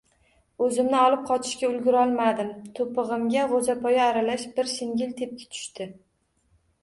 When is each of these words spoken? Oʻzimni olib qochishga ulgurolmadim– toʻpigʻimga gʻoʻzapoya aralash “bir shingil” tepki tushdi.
Oʻzimni 0.67 0.95
olib 0.99 1.19
qochishga 1.31 1.67
ulgurolmadim– 1.73 2.49
toʻpigʻimga 2.79 3.43
gʻoʻzapoya 3.51 4.07
aralash 4.13 4.45
“bir 4.57 4.71
shingil” 4.77 5.11
tepki 5.21 5.47
tushdi. 5.53 5.89